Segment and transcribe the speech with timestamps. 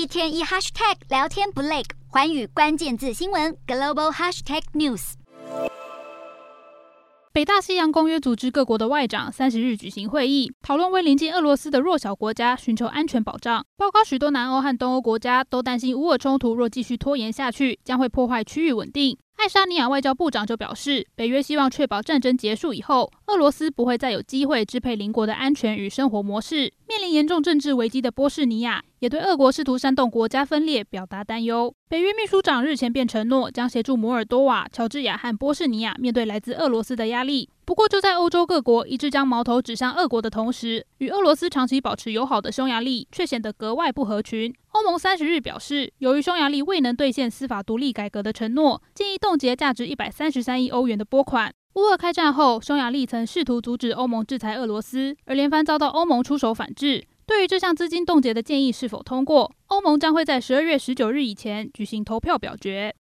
[0.00, 5.12] 一天一 hashtag 聊天不累，环宇关键字新闻 global hashtag news。
[7.34, 13.62] 北大西洋公约组织各国的外长三十日举行会议，讨论为临近俄罗斯的弱小国家寻求安全保障。
[13.76, 19.18] 包括许多南欧和东欧国家都担心乌俄冲突若继续拖延下去，将会破坏区域稳定。
[19.36, 26.72] 爱沙尼亚外交部长就表示，北约希望确保战争结束以后，俄罗斯不会再有机会支配邻国的安全与生活模式。
[26.90, 31.72] 面临严重政治危机的波士尼亚也对俄国试图煽动国家分裂表达担忧。
[31.88, 37.48] 北约秘书长日前便承诺将协助摩尔多瓦、乔治亚和波士尼亚面对来自俄罗斯的压力。
[37.64, 44.52] 不过，就在欧洲各国一致将矛头指向俄国的同时，与俄罗斯长期保持友好的匈牙利却显得格外不合群。
[44.72, 51.54] 欧盟三十日表示，由于匈牙利未能兑现司法独立改革的承诺，建议冻结价值一百三十三亿欧元的拨款。
[51.74, 57.06] 乌俄开战后，匈牙利曾试图阻止欧盟制裁俄罗斯，而连番遭到欧盟出手反制。
[57.26, 62.88] 对于这项资金冻结的建议是否通过，欧盟将会在十二月十九日以前举行投票表决。